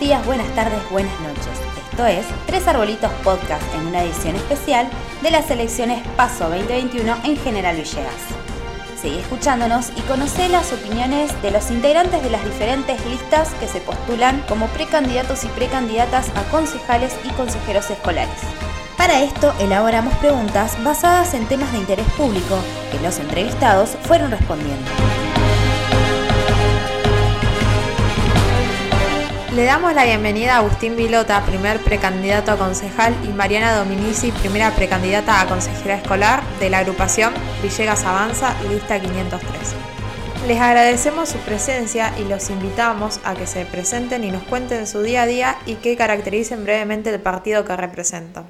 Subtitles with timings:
[0.00, 1.60] días, buenas tardes, buenas noches.
[1.90, 4.88] Esto es Tres Arbolitos Podcast en una edición especial
[5.20, 8.14] de las elecciones Paso 2021 en General Villegas.
[8.98, 13.80] Seguí escuchándonos y conoce las opiniones de los integrantes de las diferentes listas que se
[13.80, 18.40] postulan como precandidatos y precandidatas a concejales y consejeros escolares.
[18.96, 22.58] Para esto elaboramos preguntas basadas en temas de interés público
[22.90, 24.90] que los entrevistados fueron respondiendo.
[29.54, 34.70] Le damos la bienvenida a Agustín Vilota, primer precandidato a concejal, y Mariana Dominici, primera
[34.76, 39.74] precandidata a consejera escolar de la agrupación Villegas Avanza, lista 503.
[40.46, 45.02] Les agradecemos su presencia y los invitamos a que se presenten y nos cuenten su
[45.02, 48.46] día a día y que caractericen brevemente el partido que representan.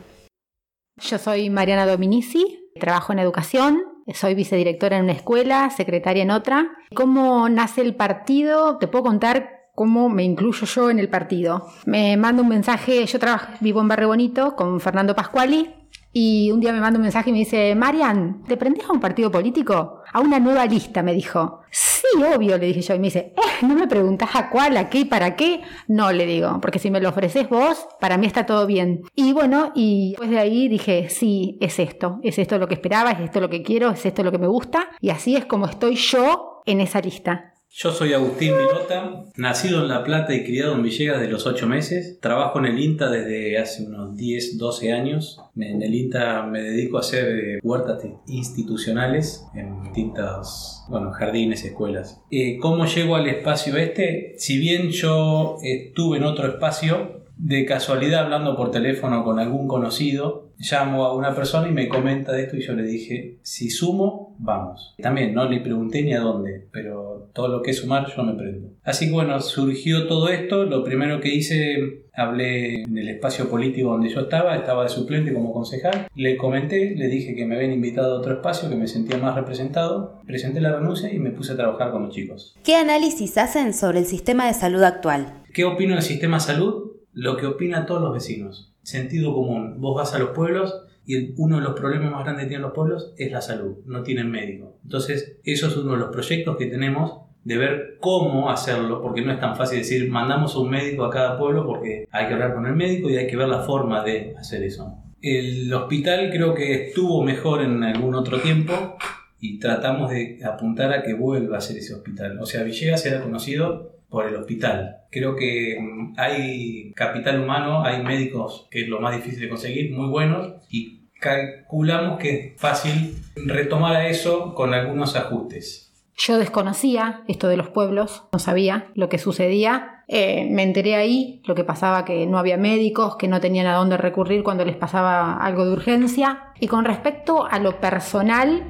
[0.98, 3.82] Yo soy Mariana Dominici, trabajo en educación,
[4.12, 6.70] soy vicedirectora en una escuela, secretaria en otra.
[6.94, 8.76] ¿Cómo nace el partido?
[8.76, 11.68] Te puedo contar cómo me incluyo yo en el partido.
[11.86, 15.70] Me manda un mensaje, yo trabajo, vivo en Barrio Bonito con Fernando Pascuali
[16.12, 19.00] y un día me manda un mensaje y me dice, Marian, ¿te prendés a un
[19.00, 20.02] partido político?
[20.12, 21.62] A una nueva lista, me dijo.
[21.70, 22.94] Sí, obvio, le dije yo.
[22.94, 25.62] Y me dice, eh, ¿no me preguntás a cuál, a qué, para qué?
[25.88, 29.04] No, le digo, porque si me lo ofreces vos, para mí está todo bien.
[29.14, 33.12] Y bueno, y después de ahí dije, sí, es esto, es esto lo que esperaba,
[33.12, 34.90] es esto lo que quiero, es esto lo que me gusta.
[35.00, 37.49] Y así es como estoy yo en esa lista.
[37.72, 41.68] Yo soy Agustín Vilota, nacido en La Plata y criado en Villegas de los 8
[41.68, 42.18] meses.
[42.20, 45.40] Trabajo en el INTA desde hace unos 10, 12 años.
[45.56, 52.20] En el INTA me dedico a hacer eh, huertas institucionales en distintas bueno, jardines, escuelas.
[52.32, 54.34] Eh, ¿Cómo llego al espacio este?
[54.36, 60.50] Si bien yo estuve en otro espacio, de casualidad hablando por teléfono con algún conocido,
[60.58, 64.36] llamo a una persona y me comenta de esto y yo le dije, si sumo,
[64.38, 64.94] vamos.
[65.00, 68.34] También no le pregunté ni a dónde, pero todo lo que es sumar yo me
[68.34, 68.68] prendo.
[68.84, 73.90] Así que bueno, surgió todo esto, lo primero que hice, hablé en el espacio político
[73.90, 77.72] donde yo estaba, estaba de suplente como concejal, le comenté, le dije que me habían
[77.72, 81.52] invitado a otro espacio, que me sentía más representado, presenté la renuncia y me puse
[81.52, 82.54] a trabajar con los chicos.
[82.62, 85.40] ¿Qué análisis hacen sobre el sistema de salud actual?
[85.54, 86.89] ¿Qué opino del sistema de salud?
[87.12, 89.80] Lo que opinan todos los vecinos sentido común.
[89.80, 92.72] Vos vas a los pueblos y uno de los problemas más grandes que tienen los
[92.72, 94.76] pueblos es la salud, no tienen médico.
[94.84, 99.32] Entonces, eso es uno de los proyectos que tenemos de ver cómo hacerlo, porque no
[99.32, 102.66] es tan fácil decir mandamos un médico a cada pueblo, porque hay que hablar con
[102.66, 104.94] el médico y hay que ver la forma de hacer eso.
[105.22, 108.96] El hospital creo que estuvo mejor en algún otro tiempo
[109.40, 112.38] y tratamos de apuntar a que vuelva a ser ese hospital.
[112.40, 114.98] O sea, Villegas era conocido por el hospital.
[115.10, 119.94] Creo que mm, hay capital humano, hay médicos, que es lo más difícil de conseguir,
[119.94, 125.86] muy buenos, y calculamos que es fácil retomar a eso con algunos ajustes.
[126.16, 130.04] Yo desconocía esto de los pueblos, no sabía lo que sucedía.
[130.06, 133.76] Eh, me enteré ahí lo que pasaba, que no había médicos, que no tenían a
[133.76, 136.52] dónde recurrir cuando les pasaba algo de urgencia.
[136.58, 138.64] Y con respecto a lo personal,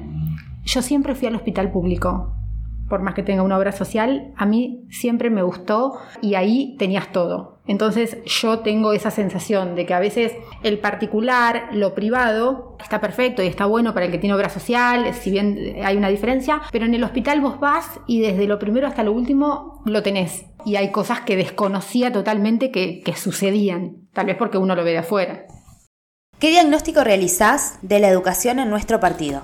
[0.63, 2.40] yo siempre fui al hospital público
[2.91, 7.09] por más que tenga una obra social, a mí siempre me gustó y ahí tenías
[7.13, 7.61] todo.
[7.65, 13.41] Entonces yo tengo esa sensación de que a veces el particular, lo privado, está perfecto
[13.41, 16.83] y está bueno para el que tiene obra social, si bien hay una diferencia, pero
[16.83, 20.47] en el hospital vos vas y desde lo primero hasta lo último lo tenés.
[20.65, 24.97] Y hay cosas que desconocía totalmente que, sucedían, tal vez porque uno lo ve de
[24.97, 25.45] afuera.
[26.39, 29.43] ¿Qué diagnóstico realizás de la educación en nuestro partido?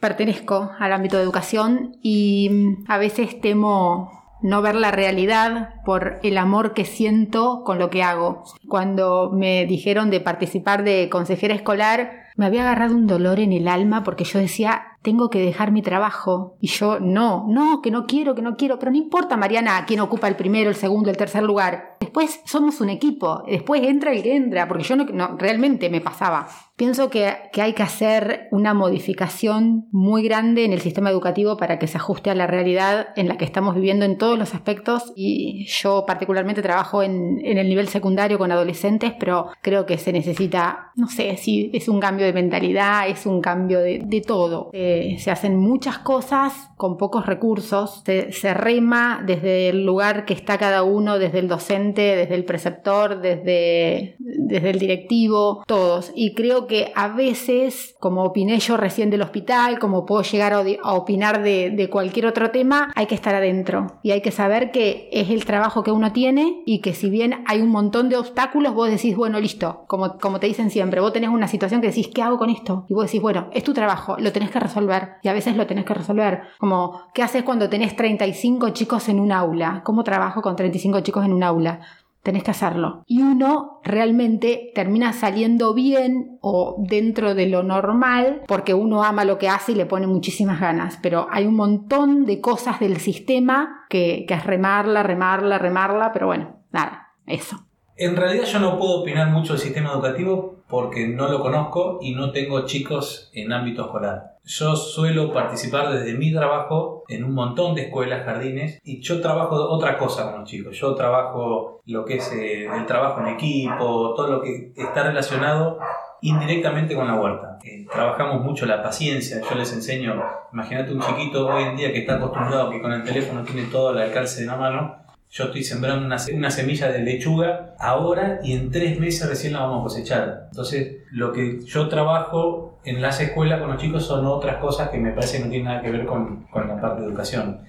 [0.00, 4.10] Pertenezco al ámbito de educación y mm, a veces temo
[4.40, 8.44] no ver la realidad por el amor que siento con lo que hago.
[8.68, 13.66] Cuando me dijeron de participar de consejera escolar, me había agarrado un dolor en el
[13.66, 16.56] alma porque yo decía, tengo que dejar mi trabajo.
[16.60, 18.78] Y yo, no, no, que no quiero, que no quiero.
[18.78, 21.96] Pero no importa, Mariana, quién ocupa el primero, el segundo, el tercer lugar.
[21.98, 23.42] Después somos un equipo.
[23.48, 26.46] Después entra el que entra, porque yo no, realmente me pasaba.
[26.78, 31.80] Pienso que, que, hay que hacer una modificación muy grande en el sistema educativo para
[31.80, 35.12] que se ajuste a la realidad en la que estamos viviendo en todos los aspectos.
[35.16, 40.12] Y yo particularmente trabajo en, en el nivel secundario con adolescentes, pero creo que se
[40.12, 44.70] necesita, no sé si es un cambio de mentalidad, es un cambio de, de todo.
[44.72, 50.32] Eh, se hacen muchas cosas con pocos recursos, se, se, rema desde el lugar que
[50.32, 56.12] está cada uno, desde el docente, desde el preceptor, desde, desde el directivo, todos.
[56.14, 60.92] Y creo que a veces, como opiné yo recién del hospital, como puedo llegar a,
[60.92, 65.08] opinar de, de cualquier otro tema, hay que estar adentro y hay que saber que
[65.12, 68.74] es el trabajo que uno tiene y que si bien hay un montón de obstáculos,
[68.74, 72.08] vos decís, bueno, listo, como, como te dicen siempre, vos tenés una situación que decís,
[72.14, 72.84] ¿qué hago con esto?
[72.88, 75.16] Y vos decís, bueno, es tu trabajo, lo tenés que resolver.
[75.22, 76.42] Y a veces lo tenés que resolver.
[76.58, 79.82] Como, ¿qué haces cuando tenés 35 chicos en un aula?
[79.84, 81.80] ¿Cómo trabajo con 35 chicos en un aula?
[82.22, 83.02] Tenés que hacerlo.
[83.06, 89.38] Y uno realmente termina saliendo bien o dentro de lo normal porque uno ama lo
[89.38, 90.98] que hace y le pone muchísimas ganas.
[91.02, 96.26] Pero hay un montón de cosas del sistema que, que es remarla, remarla, remarla, pero
[96.26, 97.67] bueno, nada, eso.
[98.00, 102.14] En realidad yo no puedo opinar mucho del sistema educativo porque no lo conozco y
[102.14, 104.36] no tengo chicos en ámbito escolar.
[104.44, 109.56] Yo suelo participar desde mi trabajo en un montón de escuelas, jardines, y yo trabajo
[109.56, 110.78] otra cosa con los chicos.
[110.78, 115.80] Yo trabajo lo que es eh, el trabajo en equipo, todo lo que está relacionado
[116.20, 117.58] indirectamente con la huerta.
[117.64, 120.22] Eh, trabajamos mucho la paciencia, yo les enseño,
[120.52, 123.88] imagínate un chiquito hoy en día que está acostumbrado que con el teléfono tiene todo
[123.88, 128.54] al alcance de la mano, yo estoy sembrando una, una, semilla de lechuga ahora y
[128.54, 130.48] en tres meses recién la vamos a cosechar.
[130.50, 134.98] Entonces, lo que yo trabajo en las escuelas con los chicos son otras cosas que
[134.98, 137.60] me parece que no tienen nada que ver con, con la parte de educación.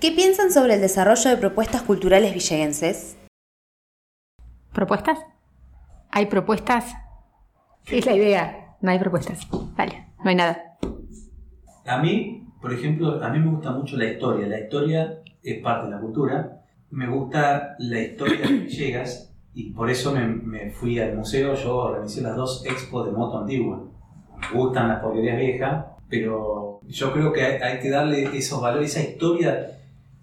[0.00, 3.16] ¿Qué piensan sobre el desarrollo de propuestas culturales villegenses?
[4.72, 5.18] ¿Propuestas?
[6.10, 6.94] ¿Hay propuestas?
[7.86, 8.76] Es la idea.
[8.80, 9.46] No hay propuestas.
[9.76, 10.76] Vale, no hay nada.
[11.86, 14.46] A mí, por ejemplo, a mí me gusta mucho la historia.
[14.48, 16.62] La historia es parte de la cultura.
[16.90, 21.54] Me gusta la historia de Villegas y por eso me, fui al museo.
[21.54, 23.84] Yo organicé las dos expos de moto antigua.
[24.52, 28.96] Me gustan las porquerías viejas, pero yo creo que hay, hay que darle esos valores,
[28.96, 29.78] esa historia.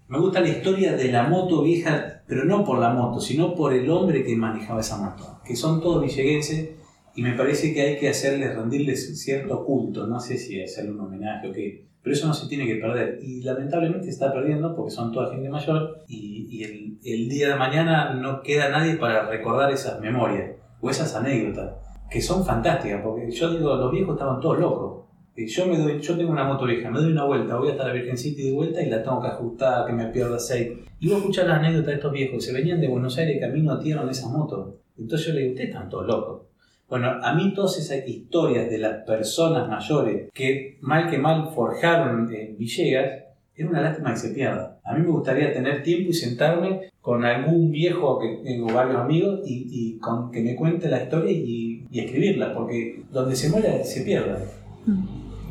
[0.08, 3.72] Me gusta la historia de la moto vieja, pero no por la moto, sino por
[3.72, 6.70] el hombre que manejaba esa moto, que son todos villeguenses
[7.16, 11.00] y me parece que hay que hacerles, rendirles cierto culto, no sé si hacerle un
[11.00, 13.18] homenaje o qué, pero eso no se tiene que perder.
[13.22, 17.48] Y lamentablemente se está perdiendo porque son toda gente mayor y, y el, el, día
[17.48, 20.52] de mañana no queda nadie para recordar esas memorias
[20.82, 21.76] o esas anécdotas,
[22.10, 25.04] que son fantásticas, porque yo digo, los viejos estaban todos locos.
[25.34, 27.94] Yo, me doy, yo tengo una moto vieja, me doy una vuelta, voy hasta la
[27.94, 30.84] Virgen City de vuelta y la tengo que ajustar, que me pierda aceite.
[31.00, 33.80] Y vos escuchás las anécdotas de estos viejos, se venían de Buenos Aires camino a
[33.80, 34.74] tierra en esas motos.
[34.98, 36.42] Entonces yo le digo, ustedes están todos locos.
[36.88, 42.32] Bueno, a mí todas esas historias de las personas mayores que mal que mal forjaron
[42.32, 44.78] en Villegas, es una lástima que se pierda.
[44.84, 49.40] A mí me gustaría tener tiempo y sentarme con algún viejo que tengo varios amigos
[49.46, 53.84] y, y con, que me cuente la historia y, y, escribirla, porque donde se muere
[53.84, 54.44] se pierde.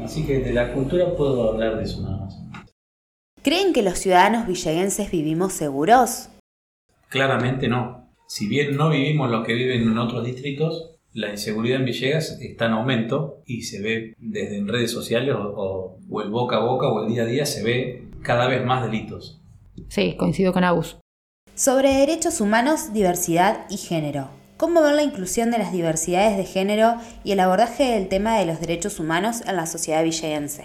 [0.04, 2.40] Así que de la cultura puedo hablar de eso nada más.
[3.42, 6.30] ¿Creen que los ciudadanos villeguenses vivimos seguros?
[7.10, 8.08] Claramente no.
[8.28, 12.66] Si bien no vivimos lo que viven en otros distritos, la inseguridad en Villegas está
[12.66, 16.88] en aumento y se ve desde en redes sociales o, o, el boca a boca
[16.88, 19.40] o el día a día se ve cada vez más delitos.
[19.90, 20.98] Sí, coincido con Agus.
[21.56, 24.30] Sobre derechos humanos, diversidad y género.
[24.58, 28.46] ¿Cómo ver la inclusión de las diversidades de género y el abordaje del tema de
[28.46, 30.64] los derechos humanos en la sociedad villegense?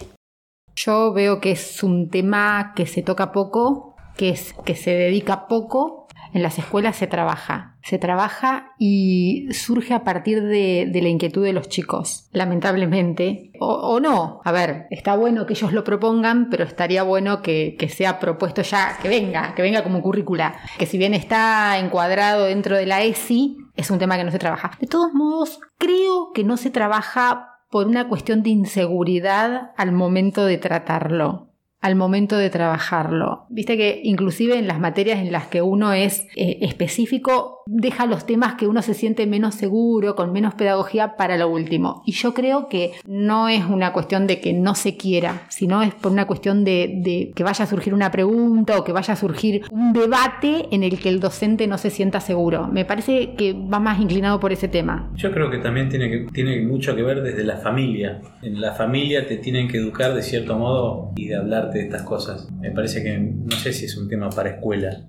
[0.77, 5.47] Yo veo que es un tema que se toca poco, que, es, que se dedica
[5.49, 7.77] poco en las escuelas se trabaja.
[7.83, 13.53] Se trabaja y surge a partir de, la inquietud de los chicos, lamentablemente.
[13.61, 14.41] O, o, no.
[14.45, 18.63] A ver, está bueno que ellos lo propongan, pero estaría bueno que, que, sea propuesto
[18.63, 20.57] ya, que venga, que venga como currícula.
[20.79, 24.39] Que si bien está encuadrado dentro de la ESI, es un tema que no se
[24.39, 24.73] trabaja.
[24.81, 30.45] De todos modos, creo que no se trabaja por una cuestión de inseguridad al momento
[30.45, 31.48] de tratarlo
[31.81, 33.47] al momento de trabajarlo.
[33.49, 38.25] Viste que inclusive en las materias en las que uno es eh, específico, deja los
[38.25, 42.03] temas que uno se siente menos seguro, con menos pedagogía para lo último.
[42.07, 45.95] Y yo creo que no es una cuestión de que no se quiera, sino es
[45.95, 49.63] por una cuestión de, que vaya a surgir una pregunta o que vaya a surgir
[49.71, 52.69] un debate en el que el docente no se sienta seguro.
[52.69, 55.11] Me parece que va más inclinado por ese tema.
[55.15, 58.21] Yo creo que también tiene, tiene mucho que ver desde la familia.
[58.43, 62.03] En la familia te tienen que educar de cierto modo y de hablar de estas
[62.03, 62.51] cosas.
[62.61, 65.09] Me parece que no sé si es un tema para escuela.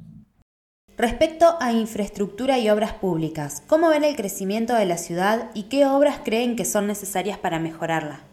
[0.99, 5.85] Respecto a infraestructura y obras públicas, ¿cómo ven el crecimiento de la ciudad y qué
[5.85, 8.25] obras creen que son necesarias para mejorarla?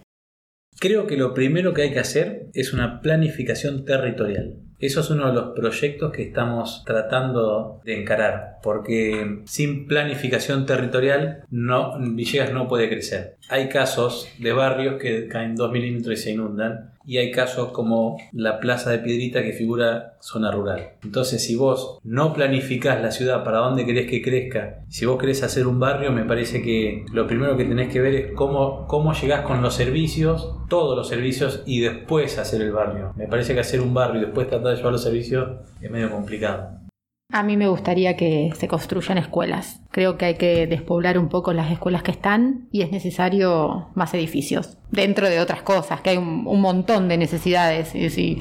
[0.80, 4.56] Creo que lo primero que hay que hacer es una planificación territorial.
[4.80, 11.44] Eso es uno de los proyectos que estamos tratando de encarar, porque sin planificación territorial
[11.48, 13.36] no, Villegas no puede crecer.
[13.48, 18.18] Hay casos de barrios que caen 2 milímetros y se inundan, y hay casos como
[18.32, 20.90] la Plaza de Piedrita que figura zona rural.
[21.04, 25.42] Entonces, si vos no planificás la ciudad para dónde querés que crezca, si vos querés
[25.42, 29.12] hacer un barrio, me parece que lo primero que tenés que ver es cómo, cómo
[29.14, 33.12] llegás con los servicios, todos los servicios, y después hacer el barrio.
[33.16, 35.48] Me parece que hacer un barrio y después tratar de llevar los servicios
[35.80, 36.86] es medio complicado.
[37.32, 39.80] A mí me gustaría que se construyan escuelas.
[39.96, 44.12] Creo que hay que despoblar un poco las escuelas que están y es necesario más
[44.12, 44.76] edificios.
[44.90, 47.94] Dentro de otras cosas, que hay un, montón de necesidades.
[47.94, 48.38] Y si,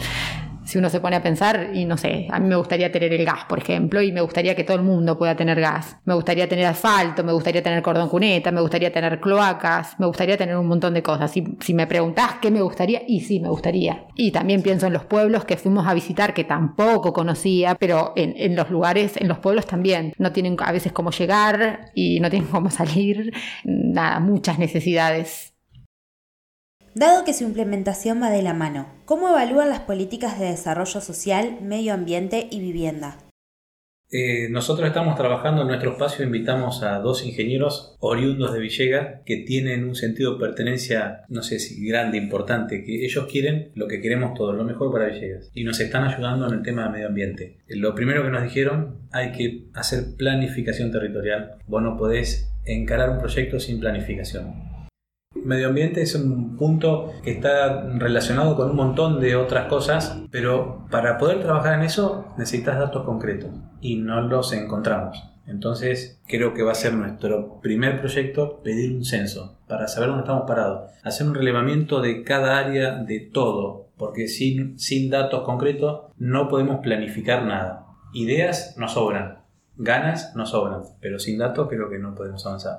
[0.65, 3.25] si uno se pone a pensar, y no sé, a mí me gustaría tener el
[3.25, 5.97] gas, por ejemplo, y me gustaría que todo el mundo pueda tener gas.
[6.05, 10.37] Me gustaría tener asfalto, me gustaría tener cordón cuneta, me gustaría tener cloacas, me gustaría
[10.37, 11.31] tener un montón de cosas.
[11.31, 14.05] Si, me preguntás qué me gustaría, y sí, me gustaría.
[14.15, 18.33] Y también pienso en los pueblos que fuimos a visitar, que tampoco conocía, pero en,
[18.37, 20.13] en los lugares, en los pueblos también.
[20.17, 25.54] No tienen a veces cómo llegar y no tienen cómo salir, nada, muchas necesidades.
[26.97, 31.57] Dado que su implementación va de la mano, ¿cómo evalúan las políticas de desarrollo social,
[31.61, 33.17] medio ambiente y vivienda?
[34.09, 39.43] Eh, nosotros estamos trabajando en nuestro espacio, invitamos a dos ingenieros oriundos de Villegas que
[39.45, 43.99] tienen un sentido de pertenencia, no sé si grande, importante, que ellos quieren lo que
[43.99, 45.51] queremos todos, lo mejor para Villegas.
[45.53, 47.57] Y nos están ayudando en el tema de medio ambiente.
[47.67, 51.57] Eh, lo primero que nos dijeron, hay que hacer planificación territorial.
[51.67, 54.64] Vos no podés encarar un proyecto sin planificación
[55.43, 60.85] medio ambiente es un punto que está relacionado con un montón de otras cosas, pero
[60.89, 63.51] para poder trabajar en eso necesitas datos concretos
[63.81, 65.23] y no los encontramos.
[65.47, 70.23] Entonces creo que va a ser nuestro primer proyecto pedir un censo para saber dónde
[70.23, 76.11] estamos parados, hacer un relevamiento de cada área de todo, porque sin, sin datos concretos
[76.17, 77.85] no podemos planificar nada.
[78.13, 79.39] Ideas nos sobran,
[79.77, 82.77] ganas nos sobran, pero sin datos creo que no podemos avanzar.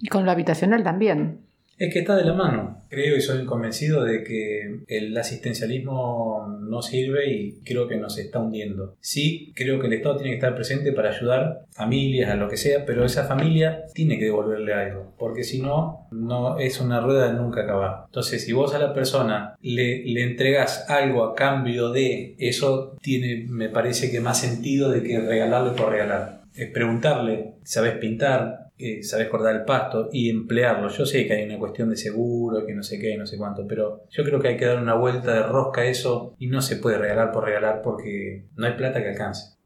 [0.00, 1.45] Y con lo habitacional también.
[1.78, 2.84] Es que está de la mano.
[2.88, 8.38] Creo y soy convencido de que el asistencialismo no sirve y creo que nos está
[8.38, 8.96] hundiendo.
[9.00, 12.56] Sí, creo que el Estado tiene que estar presente para ayudar familias, a lo que
[12.56, 17.30] sea, pero esa familia tiene que devolverle algo, porque si no, no es una rueda
[17.30, 18.04] de nunca acabar.
[18.06, 23.46] Entonces, si vos a la persona le, le entregas algo a cambio de eso, tiene,
[23.48, 26.45] me parece que más sentido de que regalarle por regalar.
[26.56, 28.66] Es preguntarle, ¿sabes pintar?
[28.78, 30.88] eh, sabes cortar el pasto y emplearlo.
[30.88, 33.66] Yo sé que hay una cuestión de seguro, que no sé qué, no sé cuánto,
[33.66, 36.60] pero yo creo que hay que dar una vuelta de rosca a eso y no
[36.60, 39.56] se puede regalar por regalar porque no hay plata que alcance.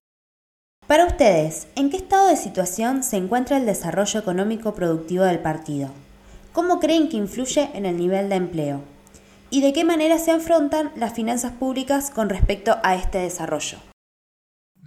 [0.86, 5.90] Para ustedes, ¿en qué estado de situación se encuentra el desarrollo económico productivo del partido?
[6.52, 8.80] ¿Cómo creen que influye en el nivel de empleo?
[9.50, 13.78] ¿Y de qué manera se afrontan las finanzas públicas con respecto a este desarrollo?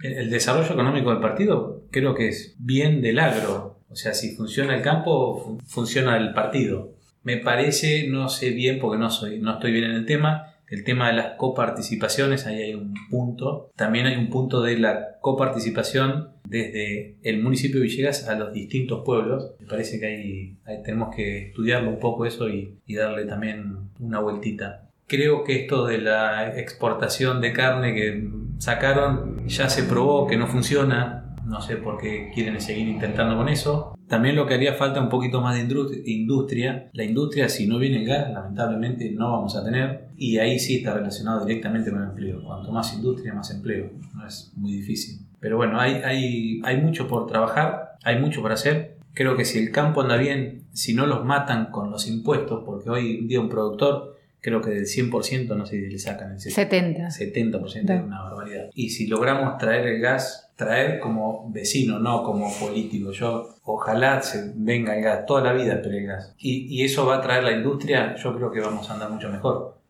[0.02, 4.76] El desarrollo económico del partido creo que es bien del agro, o sea, si funciona
[4.76, 6.94] el campo, funciona el partido.
[7.22, 10.82] Me parece, no sé bien porque no, soy, no estoy bien en el tema, el
[10.82, 13.70] tema de las coparticipaciones, ahí hay un punto.
[13.76, 19.02] También hay un punto de la coparticipación desde el municipio de Villegas a los distintos
[19.04, 19.52] pueblos.
[19.60, 24.18] Me parece que ahí, tenemos que estudiarlo un poco eso y, y darle también una
[24.18, 24.90] vueltita.
[25.06, 30.46] Creo que esto de la exportación de carne que sacaron ya se probó que no
[30.46, 33.96] funciona no sé por qué quieren seguir intentando con eso.
[34.08, 35.62] También lo que haría falta un poquito más de
[36.06, 36.90] industria.
[36.92, 40.08] La industria, si no viene el gas, lamentablemente no vamos a tener.
[40.16, 42.42] Y ahí sí está relacionado directamente con el empleo.
[42.42, 43.90] Cuanto más industria, más empleo.
[44.14, 45.20] No es muy difícil.
[45.40, 48.96] Pero bueno, hay, hay, hay mucho por trabajar, hay mucho por hacer.
[49.12, 52.90] Creo que si el campo anda bien, si no los matan con los impuestos, porque
[52.90, 54.13] hoy en día un productor
[54.44, 57.08] creo que del 100% no sé si le sacan el 70.
[57.08, 58.68] 70% es una barbaridad.
[58.74, 63.10] Y si logramos traer el gas traer como vecino, no como político.
[63.10, 66.34] Yo ojalá se venga el gas, toda la vida pero el gas.
[66.38, 69.30] Y, y eso va a traer la industria, yo creo que vamos a andar mucho
[69.30, 69.80] mejor.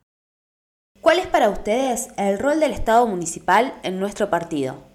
[1.01, 4.94] ¿Cuál es para ustedes el rol del Estado municipal en nuestro partido?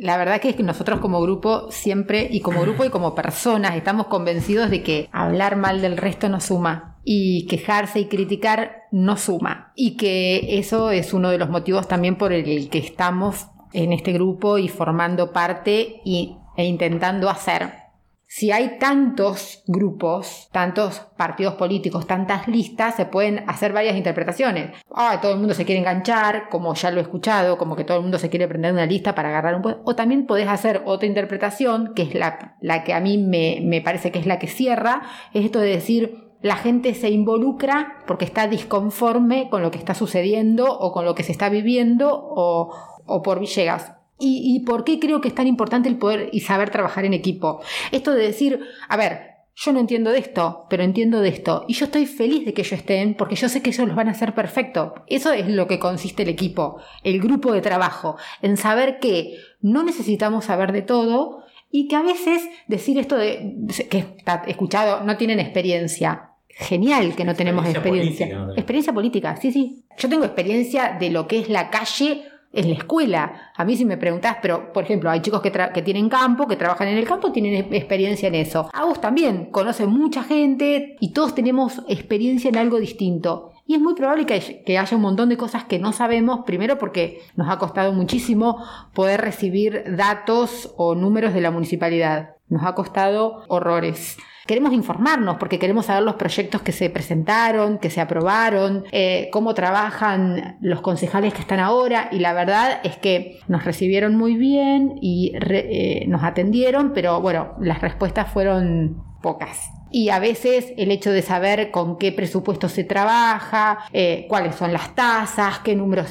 [0.00, 3.76] La verdad que es que nosotros como grupo siempre, y como grupo y como personas,
[3.76, 9.16] estamos convencidos de que hablar mal del resto no suma y quejarse y criticar no
[9.16, 9.72] suma.
[9.74, 14.12] Y que eso es uno de los motivos también por el que estamos en este
[14.12, 17.87] grupo y formando parte y, e intentando hacer.
[18.30, 24.72] Si hay tantos grupos, tantos partidos políticos, tantas listas, se pueden hacer varias interpretaciones.
[24.94, 27.96] Ah, todo el mundo se quiere enganchar, como ya lo he escuchado, como que todo
[27.96, 29.80] el mundo se quiere prender una lista para agarrar un puesto.
[29.86, 33.80] O también podés hacer otra interpretación, que es la, la que a mí me, me
[33.80, 38.26] parece que es la que cierra, es esto de decir, la gente se involucra porque
[38.26, 42.74] está disconforme con lo que está sucediendo o con lo que se está viviendo o,
[43.06, 43.97] o por Villegas.
[44.18, 47.14] ¿Y, ¿Y por qué creo que es tan importante el poder y saber trabajar en
[47.14, 47.60] equipo?
[47.92, 51.64] Esto de decir, a ver, yo no entiendo de esto, pero entiendo de esto.
[51.66, 54.06] Y yo estoy feliz de que ellos estén, porque yo sé que ellos los van
[54.06, 54.94] a hacer perfecto.
[55.08, 59.82] Eso es lo que consiste el equipo, el grupo de trabajo, en saber que no
[59.82, 63.56] necesitamos saber de todo y que a veces decir esto de
[63.90, 66.30] que está escuchado, no tienen experiencia.
[66.48, 68.48] Genial que no tenemos experiencia.
[68.56, 69.84] experiencia política, sí, sí.
[69.96, 73.52] Yo tengo experiencia de lo que es la calle en la escuela.
[73.54, 76.56] A mí si me preguntás, pero por ejemplo, hay chicos que, que, tienen campo, que
[76.56, 78.70] trabajan en el campo, tienen experiencia en eso.
[78.72, 83.52] A vos también, conoce mucha gente y todos tenemos experiencia en algo distinto.
[83.66, 86.78] Y es muy probable que, que haya un montón de cosas que no sabemos, primero
[86.78, 88.64] porque nos ha costado muchísimo
[88.94, 92.30] poder recibir datos o números de la municipalidad.
[92.48, 94.16] Nos ha costado horrores
[94.48, 99.52] queremos informarnos porque queremos saber los proyectos que se presentaron, que se aprobaron, eh, cómo
[99.52, 104.98] trabajan los concejales que están ahora y la verdad es que nos recibieron muy bien
[105.02, 109.70] y eh, nos atendieron, pero bueno, las respuestas fueron pocas.
[109.90, 114.72] Y a veces el hecho de saber con qué presupuesto se trabaja, eh, cuáles son
[114.72, 116.10] las tasas, qué números...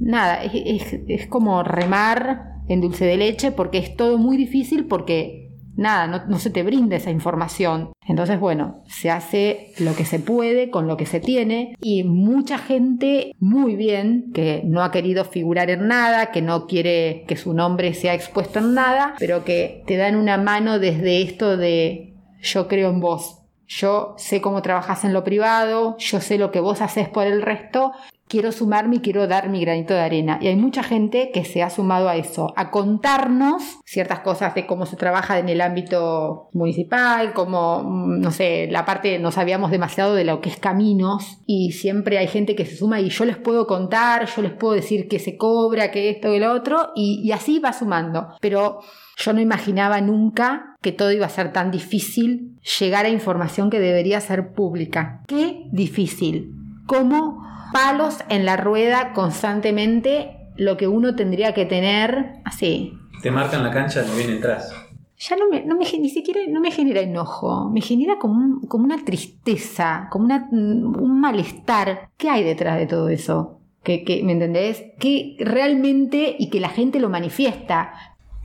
[0.00, 5.43] Nada, es como remar en dulce de leche porque es todo muy difícil porque
[5.76, 7.92] nada, no, se te brinda esa información.
[8.06, 12.58] Entonces, bueno, se hace lo que se puede con lo que se tiene y mucha
[12.58, 17.54] gente muy bien que no ha querido figurar en nada, que no quiere que su
[17.54, 22.68] nombre sea expuesto en nada, pero que te dan una mano desde esto de yo
[22.68, 23.40] creo en vos.
[23.66, 27.40] Yo sé cómo trabajas en lo privado, yo sé lo que vos haces por el
[27.40, 27.92] resto
[28.28, 30.38] quiero sumarme y quiero dar mi granito de arena.
[30.40, 34.66] Y hay mucha gente que se ha sumado a eso, a contarnos ciertas cosas de
[34.66, 39.70] cómo se trabaja en el ámbito municipal, como, mm, no sé, la parte, no sabíamos
[39.70, 43.24] demasiado de lo que es caminos y siempre hay gente que se suma y yo
[43.24, 46.90] les puedo contar, yo les puedo decir que se cobra, que esto y lo otro,
[46.94, 48.28] y, y así va sumando.
[48.40, 48.80] Pero
[49.16, 53.80] yo no imaginaba nunca que todo iba a ser tan difícil llegar a información que
[53.80, 55.22] debería ser pública.
[55.26, 56.52] Qué difícil.
[56.86, 57.42] ¿Cómo
[57.74, 62.96] palos en la rueda constantemente lo que uno tendría que tener así.
[63.20, 64.72] Te marcan la cancha no viene atrás.
[65.18, 68.84] Ya no me, no me, ni siquiera no me genera enojo, me genera como, como
[68.84, 72.10] una tristeza, como una, un malestar.
[72.16, 73.58] ¿Qué hay detrás de todo eso?
[73.82, 74.84] Que, que, ¿Me entendés?
[75.00, 77.92] Que realmente y que la gente lo manifiesta.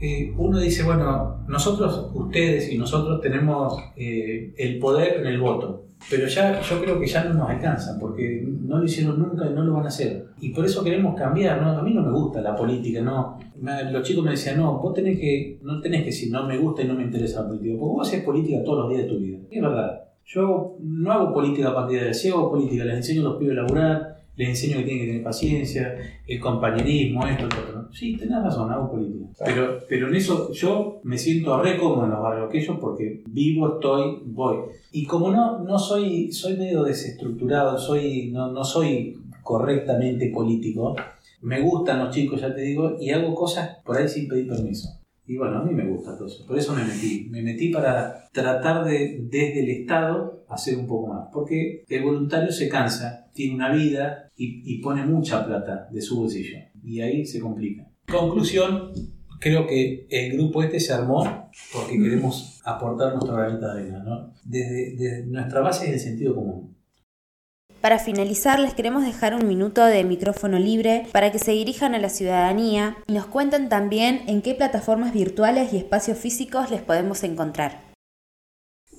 [0.00, 5.84] Eh, uno dice, bueno, nosotros, ustedes y nosotros tenemos eh, el poder en el voto,
[6.08, 9.52] pero ya yo creo que ya no nos alcanza, porque no lo hicieron nunca y
[9.52, 10.28] no lo van a hacer.
[10.40, 11.70] Y por eso queremos cambiar, ¿no?
[11.70, 13.38] A mí no me gusta la política, ¿no?
[13.92, 16.82] Los chicos me decían, no, vos tenés que, no tenés que decir, no me gusta
[16.82, 19.18] y no me interesa la política, porque vos haces política todos los días de tu
[19.18, 19.38] vida.
[19.50, 20.04] es verdad.
[20.24, 24.19] Yo no hago política partidaria, sí hago política, les enseño a los pibes a laburar,
[24.40, 25.94] les enseño que tienen que tener paciencia,
[26.26, 27.92] el compañerismo, esto, esto, otro.
[27.92, 29.26] Sí, tenés razón, hago política.
[29.44, 33.74] Pero, pero en eso yo me siento re cómodo en los barrios aquellos porque vivo,
[33.74, 34.56] estoy, voy.
[34.92, 40.96] Y como no, no soy, soy medio desestructurado, soy, no, no soy correctamente político,
[41.42, 44.99] me gustan los chicos, ya te digo, y hago cosas por ahí sin pedir permiso.
[45.30, 46.44] Y bueno, a mí me gusta todo eso.
[46.44, 47.28] Por eso me metí.
[47.30, 51.28] Me metí para tratar de, desde el Estado, hacer un poco más.
[51.32, 56.58] Porque el voluntario se cansa, tiene una vida y, pone mucha plata de su bolsillo.
[56.82, 57.86] Y ahí se complica.
[58.10, 58.90] Conclusión,
[59.38, 64.02] creo que el grupo este se armó porque queremos aportar nuestra granita de arena.
[64.02, 64.32] ¿no?
[64.42, 66.74] Desde, desde nuestra base es el sentido común.
[67.80, 71.98] Para finalizar, les queremos dejar un minuto de micrófono libre para que se dirijan a
[71.98, 77.24] la ciudadanía y nos cuenten también en qué plataformas virtuales y espacios físicos les podemos
[77.24, 77.80] encontrar.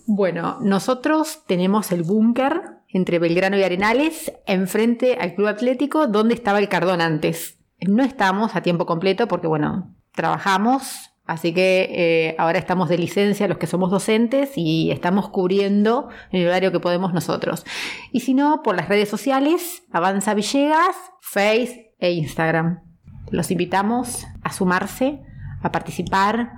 [0.08, 6.58] Bueno, nosotros tenemos el búnker entre Belgrano y Arenales, enfrente al Club Atlético, donde estaba
[6.58, 7.60] el Cardón antes.
[7.80, 13.48] No estamos a tiempo completo porque, bueno, trabajamos Así que eh, ahora estamos de licencia
[13.48, 17.66] los que somos docentes y estamos cubriendo el horario que podemos nosotros.
[18.12, 22.82] Y si no, por las redes sociales, Avanza Villegas, Face e Instagram.
[23.30, 25.22] Los invitamos a sumarse,
[25.62, 26.52] a participar,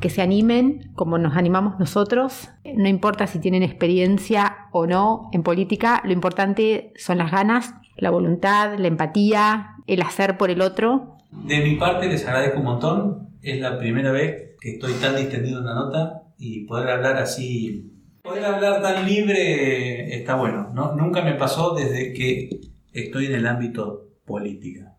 [0.00, 2.50] que se animen como nos animamos nosotros.
[2.64, 8.10] No importa si tienen experiencia o no en política, lo importante son las ganas, la
[8.10, 11.16] voluntad, la empatía, el hacer por el otro.
[11.30, 15.60] De mi parte les agradezco un montón es la primera vez que estoy tan distendido
[15.60, 20.70] en la nota y poder hablar así, poder hablar tan libre está bueno.
[20.74, 20.94] ¿no?
[20.96, 22.50] Nunca me pasó desde que
[22.92, 24.96] estoy en el ámbito política.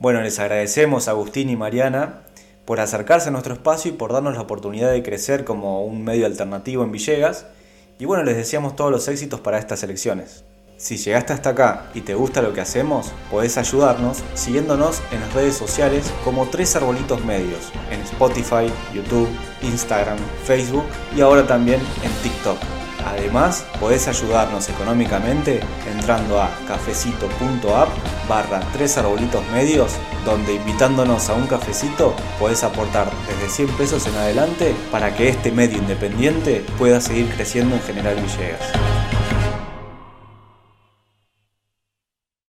[0.00, 2.24] Bueno, les agradecemos a Agustín y Mariana
[2.64, 6.26] por acercarse a nuestro espacio y por darnos la oportunidad de crecer como un medio
[6.26, 7.46] alternativo en Villegas.
[8.00, 10.44] Y bueno, les deseamos todos los éxitos para estas elecciones.
[10.78, 15.32] Si llegaste hasta acá y te gusta lo que hacemos, podés ayudarnos siguiéndonos en las
[15.32, 19.28] redes sociales como Tres Arbolitos Medios, en Spotify, YouTube,
[19.62, 20.84] Instagram, Facebook
[21.16, 22.58] y ahora también en TikTok.
[23.06, 25.60] Además, podés ayudarnos económicamente
[25.90, 27.88] entrando a cafecito.app
[28.28, 29.92] barra tres arbolitos medios,
[30.26, 35.52] donde invitándonos a un cafecito podés aportar desde 100 pesos en adelante para que este
[35.52, 38.95] medio independiente pueda seguir creciendo en General Villegas.